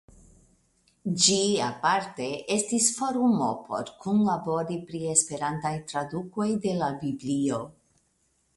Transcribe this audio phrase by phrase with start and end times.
[1.23, 7.61] Ĝi aparte estis forumo por kunlabori pri Esperantaj tradukoj de la Biblio.